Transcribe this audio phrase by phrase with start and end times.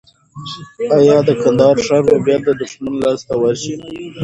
[0.97, 3.75] ایا د کندهار ښار به بیا د دښمن لاس ته ورشي؟